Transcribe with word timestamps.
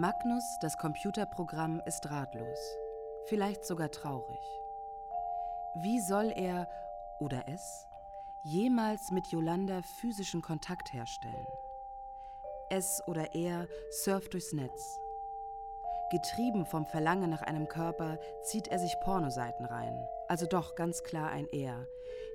Magnus, 0.00 0.58
das 0.62 0.78
Computerprogramm, 0.78 1.82
ist 1.84 2.10
ratlos, 2.10 2.58
vielleicht 3.26 3.66
sogar 3.66 3.90
traurig. 3.90 4.40
Wie 5.74 6.00
soll 6.00 6.32
er 6.34 6.70
oder 7.18 7.46
es 7.48 7.86
jemals 8.42 9.10
mit 9.10 9.26
Yolanda 9.26 9.82
physischen 10.00 10.40
Kontakt 10.40 10.94
herstellen? 10.94 11.46
Es 12.70 13.02
oder 13.08 13.34
er 13.34 13.68
surft 13.90 14.32
durchs 14.32 14.54
Netz. 14.54 14.98
Getrieben 16.10 16.64
vom 16.64 16.86
Verlangen 16.86 17.28
nach 17.28 17.42
einem 17.42 17.68
Körper 17.68 18.18
zieht 18.40 18.68
er 18.68 18.78
sich 18.78 18.98
Pornoseiten 19.00 19.66
rein, 19.66 20.08
also 20.28 20.46
doch 20.46 20.76
ganz 20.76 21.02
klar 21.02 21.28
ein 21.28 21.46
Er, 21.52 21.86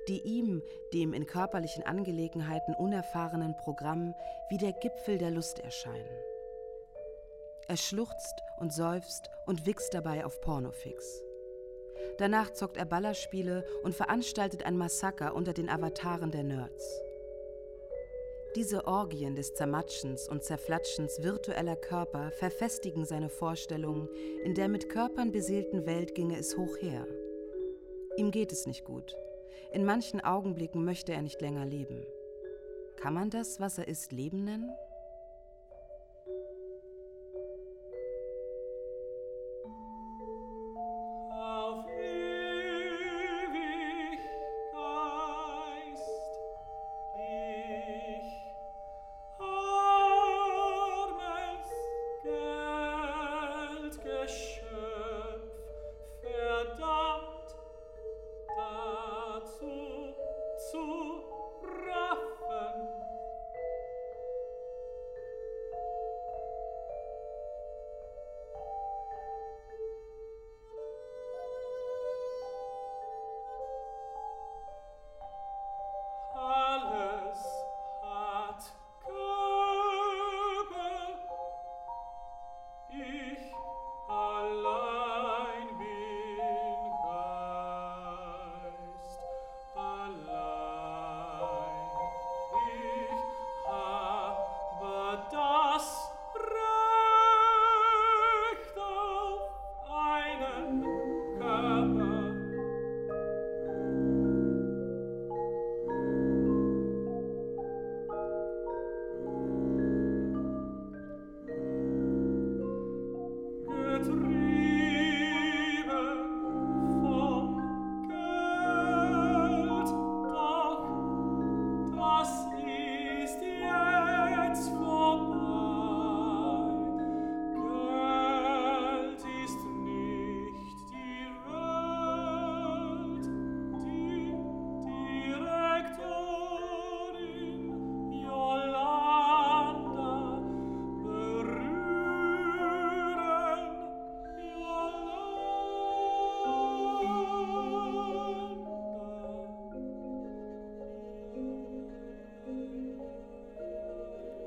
die 0.06 0.22
ihm, 0.22 0.62
dem 0.94 1.12
in 1.12 1.26
körperlichen 1.26 1.82
Angelegenheiten 1.82 2.76
unerfahrenen 2.76 3.56
Programm, 3.56 4.14
wie 4.50 4.58
der 4.58 4.72
Gipfel 4.72 5.18
der 5.18 5.32
Lust 5.32 5.58
erscheinen. 5.58 6.35
Er 7.68 7.76
schluchzt 7.76 8.42
und 8.58 8.72
seufzt 8.72 9.28
und 9.46 9.66
wichst 9.66 9.92
dabei 9.92 10.24
auf 10.24 10.40
Pornofix. 10.40 11.22
Danach 12.18 12.52
zockt 12.52 12.76
er 12.76 12.84
Ballerspiele 12.84 13.64
und 13.82 13.94
veranstaltet 13.94 14.64
ein 14.64 14.76
Massaker 14.76 15.34
unter 15.34 15.52
den 15.52 15.68
Avataren 15.68 16.30
der 16.30 16.44
Nerds. 16.44 17.02
Diese 18.54 18.86
Orgien 18.86 19.34
des 19.34 19.52
Zermatschens 19.52 20.28
und 20.28 20.42
Zerflatschens 20.42 21.22
virtueller 21.22 21.76
Körper 21.76 22.30
verfestigen 22.30 23.04
seine 23.04 23.28
Vorstellung, 23.28 24.08
in 24.44 24.54
der 24.54 24.68
mit 24.68 24.88
Körpern 24.88 25.30
beseelten 25.30 25.84
Welt 25.84 26.14
ginge 26.14 26.38
es 26.38 26.56
hoch 26.56 26.76
her. 26.78 27.06
Ihm 28.16 28.30
geht 28.30 28.52
es 28.52 28.66
nicht 28.66 28.84
gut. 28.84 29.14
In 29.72 29.84
manchen 29.84 30.22
Augenblicken 30.22 30.84
möchte 30.84 31.12
er 31.12 31.20
nicht 31.20 31.42
länger 31.42 31.66
leben. 31.66 32.06
Kann 32.96 33.12
man 33.12 33.28
das, 33.28 33.60
was 33.60 33.76
er 33.76 33.88
ist, 33.88 34.10
Leben 34.10 34.44
nennen? 34.44 34.70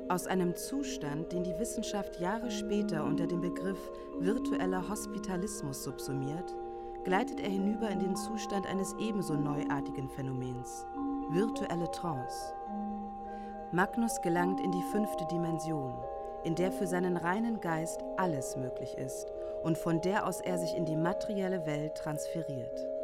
Aus 0.10 0.26
einem 0.26 0.56
Zustand, 0.56 1.32
den 1.32 1.44
die 1.44 1.60
Wissenschaft 1.60 2.20
Jahre 2.20 2.50
später 2.50 3.04
unter 3.04 3.28
dem 3.28 3.42
Begriff 3.42 3.92
virtueller 4.18 4.90
Hospitalismus 4.90 5.84
subsumiert, 5.84 6.56
gleitet 7.04 7.40
er 7.40 7.50
hinüber 7.50 7.92
in 7.92 8.00
den 8.00 8.16
Zustand 8.16 8.66
eines 8.66 8.96
ebenso 9.00 9.36
neuartigen 9.36 10.10
Phänomens, 10.10 10.88
virtuelle 11.30 11.92
Trance. 11.92 12.56
Magnus 13.72 14.20
gelangt 14.22 14.60
in 14.62 14.72
die 14.72 14.82
fünfte 14.92 15.28
Dimension, 15.28 15.94
in 16.44 16.56
der 16.56 16.72
für 16.72 16.88
seinen 16.88 17.16
reinen 17.16 17.62
Geist 17.62 18.04
alles 18.18 18.58
möglich 18.58 18.98
ist 18.98 19.28
und 19.64 19.78
von 19.78 20.02
der 20.02 20.26
aus 20.26 20.42
er 20.42 20.58
sich 20.58 20.76
in 20.76 20.86
die 20.86 20.98
materielle 20.98 21.68
Welt 21.68 21.94
transferiert. 21.94 22.99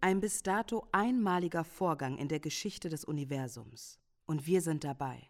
Ein 0.00 0.20
bis 0.20 0.42
dato 0.42 0.86
einmaliger 0.90 1.64
Vorgang 1.64 2.16
in 2.18 2.28
der 2.28 2.40
Geschichte 2.40 2.88
des 2.88 3.04
Universums. 3.04 4.00
Und 4.26 4.46
wir 4.46 4.62
sind 4.62 4.82
dabei. 4.82 5.28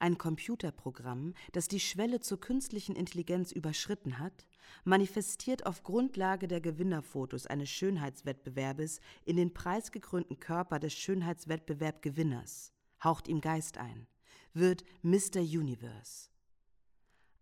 Ein 0.00 0.16
Computerprogramm, 0.16 1.34
das 1.52 1.68
die 1.68 1.78
Schwelle 1.78 2.20
zur 2.20 2.40
künstlichen 2.40 2.96
Intelligenz 2.96 3.52
überschritten 3.52 4.18
hat, 4.18 4.46
manifestiert 4.82 5.66
auf 5.66 5.82
Grundlage 5.82 6.48
der 6.48 6.62
Gewinnerfotos 6.62 7.46
eines 7.46 7.68
Schönheitswettbewerbes 7.68 9.00
in 9.26 9.36
den 9.36 9.52
preisgekrönten 9.52 10.40
Körper 10.40 10.78
des 10.78 10.94
Schönheitswettbewerbgewinners, 10.94 12.72
haucht 13.04 13.28
ihm 13.28 13.42
Geist 13.42 13.76
ein, 13.76 14.06
wird 14.54 14.84
Mr. 15.02 15.40
Universe. 15.40 16.30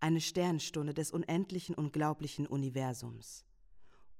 Eine 0.00 0.20
Sternstunde 0.20 0.94
des 0.94 1.12
unendlichen, 1.12 1.76
unglaublichen 1.76 2.48
Universums. 2.48 3.44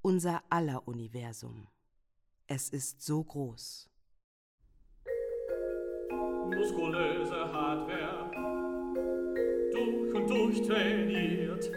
Unser 0.01 0.45
aller 0.49 0.87
Universum. 0.87 1.67
Es 2.47 2.69
ist 2.69 3.03
so 3.03 3.25
groß. 3.25 3.91
Muskulöse 6.49 7.53
Hardware, 7.53 8.18
durch 10.49 10.61
und 10.61 10.69
durch 10.69 10.69
trainiert. 10.69 11.71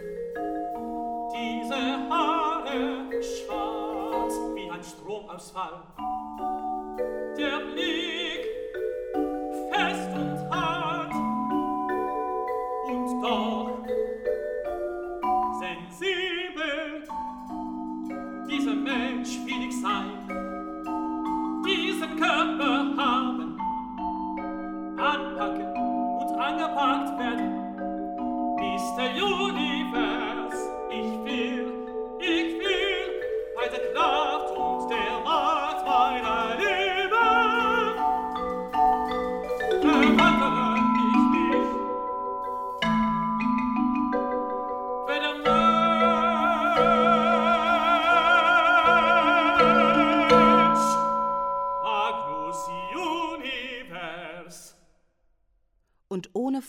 Diese 1.33 2.09
Haare 2.09 3.09
schwarz 3.21 4.33
wie 4.55 4.69
ein 4.69 4.83
Stromausfall. 4.83 5.81
Der 7.37 7.59
Blick 7.71 8.47
fest 9.71 10.09
und 10.13 10.49
hart 10.49 11.13
und 12.87 13.21
doch 13.21 13.85
sensibel. 15.59 17.03
Dieser 18.49 18.75
Mensch 18.75 19.37
will 19.45 19.67
ich 19.67 19.81
sein 19.81 20.21
diesen 21.65 22.15
Körper 22.17 22.60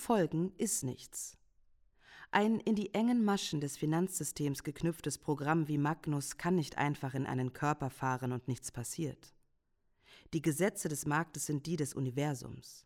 Folgen 0.02 0.52
ist 0.58 0.82
nichts. 0.82 1.38
Ein 2.32 2.58
in 2.58 2.74
die 2.74 2.92
engen 2.92 3.24
Maschen 3.24 3.60
des 3.60 3.76
Finanzsystems 3.76 4.64
geknüpftes 4.64 5.16
Programm 5.16 5.68
wie 5.68 5.78
Magnus 5.78 6.38
kann 6.38 6.56
nicht 6.56 6.76
einfach 6.76 7.14
in 7.14 7.24
einen 7.24 7.52
Körper 7.52 7.88
fahren 7.88 8.32
und 8.32 8.48
nichts 8.48 8.72
passiert. 8.72 9.32
Die 10.32 10.42
Gesetze 10.42 10.88
des 10.88 11.06
Marktes 11.06 11.46
sind 11.46 11.66
die 11.66 11.76
des 11.76 11.94
Universums. 11.94 12.84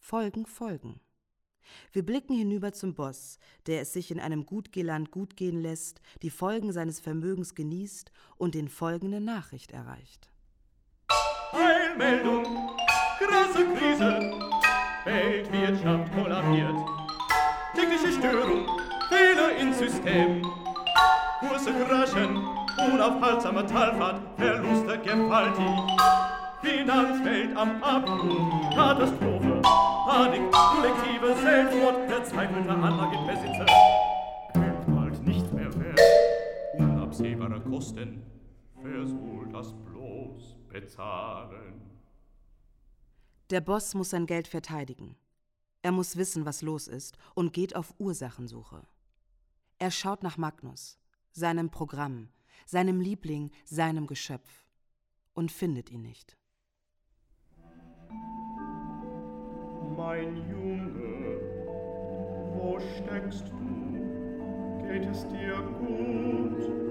Folgen 0.00 0.46
folgen. 0.46 1.00
Wir 1.92 2.04
blicken 2.04 2.36
hinüber 2.36 2.72
zum 2.72 2.94
Boss, 2.94 3.38
der 3.66 3.82
es 3.82 3.92
sich 3.92 4.10
in 4.10 4.18
einem 4.18 4.44
Gutgeland 4.44 5.12
gut 5.12 5.36
gehen 5.36 5.60
lässt, 5.60 6.00
die 6.22 6.30
Folgen 6.30 6.72
seines 6.72 6.98
Vermögens 6.98 7.54
genießt 7.54 8.10
und 8.36 8.56
den 8.56 8.68
folgende 8.68 9.20
Nachricht 9.20 9.70
erreicht. 9.70 10.28
Eilmeldung, 11.52 12.76
krasse 13.18 13.64
Krise, 13.74 14.47
Weltwirtschaft 15.08 16.12
kollabiert, 16.12 16.76
tägliche 17.74 18.12
Störung, 18.12 18.66
Fehler 19.08 19.56
im 19.58 19.72
System, 19.72 20.42
Kurse 21.40 21.72
kraschen, 21.72 22.36
unaufhaltsamer 22.92 23.66
Talfahrt, 23.66 24.20
Verluste 24.36 24.98
gewaltig, 24.98 25.64
Finanzwelt 26.60 27.56
am 27.56 27.82
Abgrund, 27.82 28.74
Katastrophe, 28.74 29.62
Panik, 29.62 30.42
kollektive 30.52 31.34
Selbstmord, 31.40 32.10
verzweifelter 32.10 32.70
Anlagenbesitzer. 32.70 33.66
Geld 34.52 34.94
bald 34.94 35.26
nicht 35.26 35.50
mehr 35.54 35.74
wert, 35.80 36.00
unabsehbare 36.78 37.60
Kosten, 37.60 38.22
wer 38.82 39.06
soll 39.06 39.48
das 39.52 39.72
bloß 39.72 40.58
bezahlen? 40.68 41.97
Der 43.50 43.62
Boss 43.62 43.94
muss 43.94 44.10
sein 44.10 44.26
Geld 44.26 44.46
verteidigen. 44.46 45.16
Er 45.80 45.90
muss 45.90 46.16
wissen, 46.16 46.44
was 46.44 46.60
los 46.60 46.86
ist 46.86 47.16
und 47.34 47.54
geht 47.54 47.74
auf 47.74 47.94
Ursachensuche. 47.98 48.82
Er 49.78 49.90
schaut 49.90 50.22
nach 50.22 50.36
Magnus, 50.36 50.98
seinem 51.32 51.70
Programm, 51.70 52.28
seinem 52.66 53.00
Liebling, 53.00 53.50
seinem 53.64 54.06
Geschöpf 54.06 54.66
und 55.32 55.50
findet 55.50 55.90
ihn 55.90 56.02
nicht. 56.02 56.36
Mein 59.96 60.36
Junge, 60.50 61.40
wo 62.54 62.78
steckst 62.96 63.48
du? 63.48 64.82
Geht 64.86 65.06
es 65.06 65.26
dir 65.28 65.62
gut? 65.80 66.88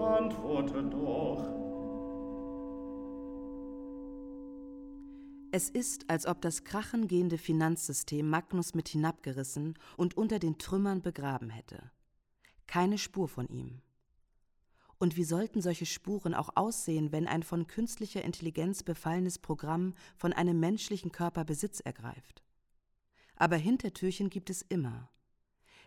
Antworte 0.00 0.82
doch. 0.82 1.65
Es 5.56 5.70
ist, 5.70 6.10
als 6.10 6.26
ob 6.26 6.42
das 6.42 6.64
krachengehende 6.64 7.38
Finanzsystem 7.38 8.28
Magnus 8.28 8.74
mit 8.74 8.90
hinabgerissen 8.90 9.78
und 9.96 10.14
unter 10.14 10.38
den 10.38 10.58
Trümmern 10.58 11.00
begraben 11.00 11.48
hätte. 11.48 11.90
Keine 12.66 12.98
Spur 12.98 13.26
von 13.26 13.48
ihm. 13.48 13.80
Und 14.98 15.16
wie 15.16 15.24
sollten 15.24 15.62
solche 15.62 15.86
Spuren 15.86 16.34
auch 16.34 16.50
aussehen, 16.56 17.10
wenn 17.10 17.26
ein 17.26 17.42
von 17.42 17.66
künstlicher 17.66 18.22
Intelligenz 18.22 18.82
befallenes 18.82 19.38
Programm 19.38 19.94
von 20.18 20.34
einem 20.34 20.60
menschlichen 20.60 21.10
Körper 21.10 21.46
Besitz 21.46 21.80
ergreift? 21.80 22.42
Aber 23.36 23.56
Hintertürchen 23.56 24.28
gibt 24.28 24.50
es 24.50 24.60
immer. 24.60 25.08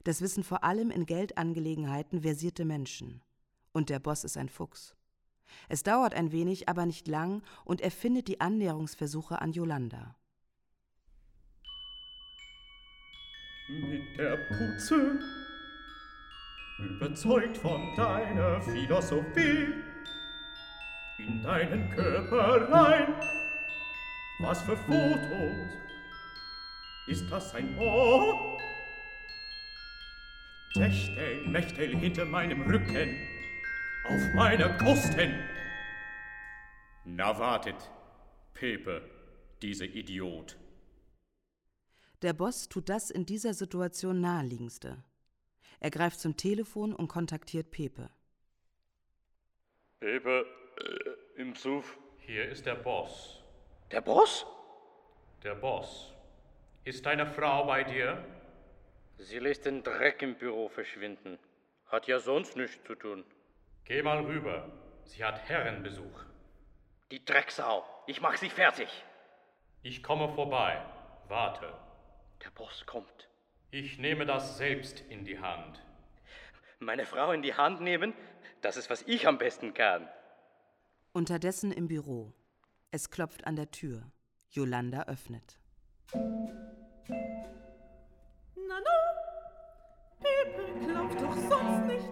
Das 0.03 0.21
wissen 0.21 0.43
vor 0.43 0.63
allem 0.63 0.89
in 0.89 1.05
Geldangelegenheiten 1.05 2.23
versierte 2.23 2.65
Menschen. 2.65 3.21
Und 3.71 3.91
der 3.91 3.99
Boss 3.99 4.23
ist 4.23 4.35
ein 4.35 4.49
Fuchs. 4.49 4.95
Es 5.67 5.83
dauert 5.83 6.13
ein 6.13 6.31
wenig, 6.31 6.69
aber 6.69 6.85
nicht 6.85 7.07
lang, 7.07 7.41
und 7.65 7.81
er 7.81 7.91
findet 7.91 8.27
die 8.27 8.41
Annäherungsversuche 8.41 9.41
an 9.41 9.51
Yolanda. 9.51 10.15
Mit 13.69 14.17
der 14.17 14.37
Putze 14.37 15.19
überzeugt 16.79 17.57
von 17.57 17.95
deiner 17.95 18.61
Philosophie, 18.61 19.67
in 21.19 21.43
deinen 21.43 21.89
Körper 21.91 22.71
rein. 22.71 23.13
Was 24.39 24.61
für 24.61 24.77
Fotos? 24.77 25.73
Ist 27.07 27.29
das 27.29 27.53
ein 27.53 27.77
Ohr? 27.77 28.57
Techtel, 30.73 31.47
Mechtel 31.47 31.97
hinter 31.97 32.25
meinem 32.25 32.61
Rücken, 32.61 33.15
auf 34.09 34.33
meine 34.33 34.75
Kosten. 34.77 35.39
Na 37.05 37.37
wartet, 37.37 37.91
Pepe, 38.55 39.07
diese 39.61 39.85
Idiot. 39.85 40.57
Der 42.23 42.33
Boss 42.33 42.67
tut 42.69 42.89
das 42.89 43.11
in 43.11 43.27
dieser 43.27 43.53
Situation 43.53 44.19
naheliegendste. 44.19 45.03
Er 45.79 45.91
greift 45.91 46.19
zum 46.19 46.35
Telefon 46.35 46.93
und 46.93 47.07
kontaktiert 47.07 47.69
Pepe. 47.69 48.09
Pepe, 49.99 50.45
äh, 50.77 51.41
im 51.41 51.55
Zuf. 51.55 51.97
Hier 52.17 52.49
ist 52.49 52.65
der 52.65 52.75
Boss. 52.75 53.43
Der 53.91 54.01
Boss? 54.01 54.45
Der 55.43 55.55
Boss. 55.55 56.13
Ist 56.83 57.05
deine 57.05 57.27
Frau 57.27 57.65
bei 57.65 57.83
dir? 57.83 58.25
Sie 59.19 59.37
lässt 59.37 59.65
den 59.65 59.83
Dreck 59.83 60.21
im 60.23 60.35
Büro 60.35 60.67
verschwinden. 60.67 61.37
Hat 61.85 62.07
ja 62.07 62.19
sonst 62.19 62.55
nichts 62.55 62.83
zu 62.85 62.95
tun. 62.95 63.23
Geh 63.89 64.01
mal 64.03 64.23
rüber. 64.23 64.71
Sie 65.03 65.23
hat 65.23 65.49
Herrenbesuch. 65.49 66.23
Die 67.09 67.25
Drecksau. 67.25 67.83
Ich 68.05 68.21
mach 68.21 68.37
sie 68.37 68.51
fertig. 68.51 68.87
Ich 69.81 70.03
komme 70.03 70.29
vorbei. 70.35 70.79
Warte. 71.27 71.73
Der 72.43 72.51
Boss 72.51 72.85
kommt. 72.85 73.27
Ich 73.71 73.97
nehme 73.97 74.27
das 74.27 74.59
selbst 74.59 74.99
in 75.09 75.25
die 75.25 75.39
Hand. 75.39 75.83
Meine 76.77 77.07
Frau 77.07 77.31
in 77.31 77.41
die 77.41 77.55
Hand 77.55 77.81
nehmen? 77.81 78.13
Das 78.61 78.77
ist, 78.77 78.91
was 78.91 79.01
ich 79.07 79.27
am 79.27 79.39
besten 79.39 79.73
kann. 79.73 80.07
Unterdessen 81.11 81.71
im 81.71 81.87
Büro. 81.87 82.31
Es 82.91 83.09
klopft 83.09 83.47
an 83.47 83.55
der 83.55 83.71
Tür. 83.71 84.03
Yolanda 84.51 85.07
öffnet. 85.07 85.57
Na 86.13 86.21
na, 88.85 88.93
Pepe 90.21 90.79
klopft 90.85 91.19
doch 91.21 91.35
sonst 91.35 91.87
nicht. 91.87 92.05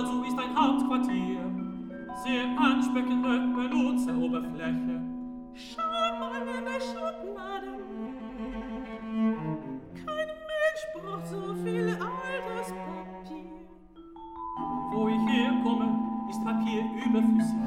Also 0.00 0.22
ist 0.22 0.38
ein 0.38 0.56
Hauptquartier. 0.56 1.44
Sehr 2.24 2.44
ansprechende 2.58 3.38
Benutzeroberfläche. 3.54 5.02
Schau 5.52 6.18
mal 6.18 6.40
in 6.40 6.64
die 6.64 6.80
Schublade. 6.80 7.72
Kein 9.92 10.30
Mensch 10.48 10.84
braucht 10.94 11.26
so 11.26 11.54
viel 11.62 11.88
altes 11.90 12.68
Papier. 12.72 13.60
Wo 14.90 15.08
ich 15.08 15.24
herkomme, 15.28 15.88
ist 16.30 16.42
Papier 16.44 16.82
überflüssig. 17.04 17.60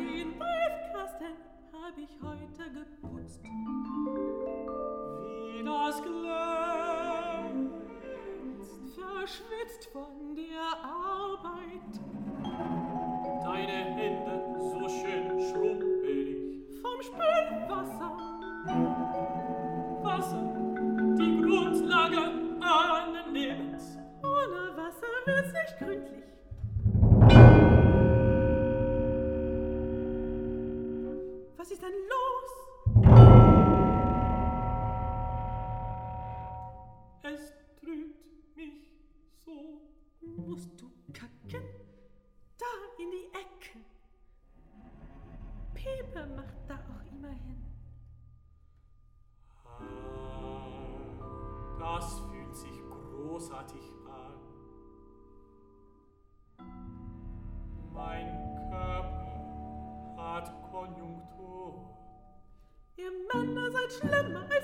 Den 0.00 0.30
Briefkasten 0.36 1.34
hab 1.72 1.96
ich 1.96 2.18
heute 2.20 2.64
geputzt. 2.72 3.40
Wie 5.46 5.62
das 5.62 6.02
glänzt. 6.02 6.24
Verschwitzt 8.96 9.84
von 9.92 10.23
los? 32.34 32.52
Es 37.22 37.52
trübt 37.80 38.56
mich 38.56 38.90
so. 39.44 39.80
Musst 40.36 40.80
du 40.80 40.90
kacken? 41.12 41.64
Da 42.58 42.72
in 42.98 43.10
die 43.10 43.28
Ecken. 43.32 43.84
Pepe 45.74 46.26
macht 46.34 46.68
da 46.68 46.74
auch 46.74 47.02
immer 47.12 47.30
hin. 47.30 47.64
Ah, 49.64 49.80
das 51.78 52.20
fühlt 52.20 52.56
sich 52.56 52.80
großartig 52.90 53.92
an. 54.06 54.34
Mein 57.92 58.43
schlimmer 63.98 64.63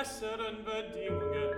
besseren 0.00 0.64
Bedingungen. 0.64 1.50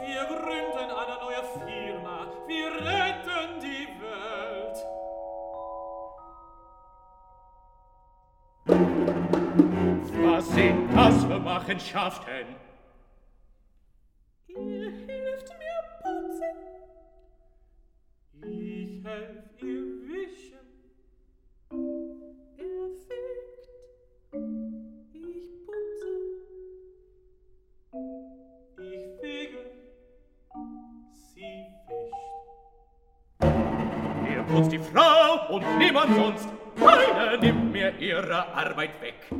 Wir 0.00 0.24
gründen 0.24 0.90
eine 0.90 1.16
neue 1.20 1.44
Firma, 1.66 2.26
wir 2.46 2.66
retten 2.66 3.60
die 3.60 3.88
Welt. 4.00 4.76
Was 10.24 10.48
sind 10.48 10.96
das 10.96 11.24
für 11.24 11.38
Machenschaften? 11.38 12.73
uns 34.54 34.68
die 34.68 34.78
Frau 34.78 35.54
und 35.54 35.64
niemand 35.78 36.14
sonst. 36.14 36.48
Keiner 36.76 37.36
nimmt 37.36 37.72
mir 37.72 37.92
ihre 37.98 38.46
Arbeit 38.54 38.90
weg. 39.00 39.14
So 39.30 39.36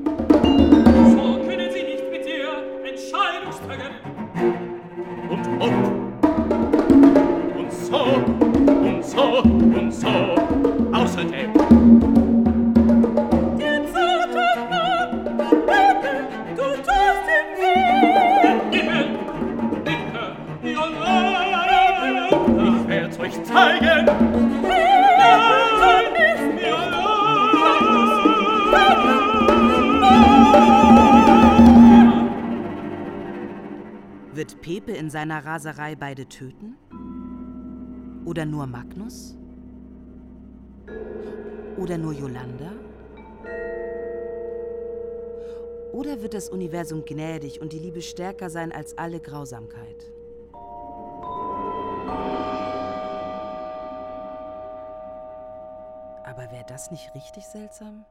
können 1.47 1.71
Sie 1.73 1.83
nicht 1.83 2.11
mit 2.11 2.27
ihr 2.27 2.63
Entscheidung. 2.85 3.53
Und 5.31 5.47
ob 5.61 5.73
und 7.57 7.73
so 7.73 8.05
und 8.67 9.05
so 9.05 9.43
und 9.43 9.93
so 9.93 10.09
außerdem 10.93 12.14
Wird 34.45 34.61
Pepe 34.61 34.93
in 34.93 35.09
seiner 35.09 35.47
Raserei 35.47 35.95
beide 35.95 36.29
töten? 36.29 36.77
Oder 38.27 38.45
nur 38.45 38.67
Magnus? 38.67 39.39
Oder 41.79 41.97
nur 41.97 42.13
Yolanda? 42.13 42.73
Oder 45.95 46.21
wird 46.21 46.35
das 46.35 46.51
Universum 46.51 47.07
gnädig 47.07 47.63
und 47.63 47.73
die 47.73 47.79
Liebe 47.79 48.03
stärker 48.03 48.51
sein 48.51 48.71
als 48.71 48.99
alle 48.99 49.19
Grausamkeit? 49.19 50.13
Aber 56.23 56.51
wäre 56.51 56.67
das 56.69 56.91
nicht 56.91 57.15
richtig 57.15 57.47
seltsam? 57.47 58.05